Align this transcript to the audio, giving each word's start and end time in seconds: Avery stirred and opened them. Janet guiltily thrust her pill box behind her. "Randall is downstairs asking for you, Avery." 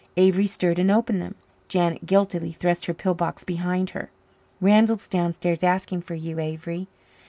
Avery 0.17 0.47
stirred 0.47 0.79
and 0.79 0.89
opened 0.89 1.21
them. 1.21 1.35
Janet 1.67 2.07
guiltily 2.07 2.51
thrust 2.51 2.87
her 2.87 2.93
pill 2.95 3.13
box 3.13 3.43
behind 3.43 3.91
her. 3.91 4.09
"Randall 4.59 4.95
is 4.95 5.07
downstairs 5.07 5.61
asking 5.61 6.01
for 6.01 6.15
you, 6.15 6.39
Avery." 6.39 6.87